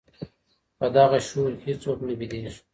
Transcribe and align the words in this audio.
په 0.77 0.85
دغه 0.95 1.17
شور 1.27 1.51
کي 1.59 1.63
هیڅوک 1.67 1.99
نه 2.07 2.13
بېدېږي. 2.19 2.59